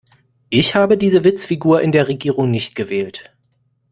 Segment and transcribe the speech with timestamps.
[0.49, 3.31] Ich habe diese Witzfigur in der Regierung nicht gewählt.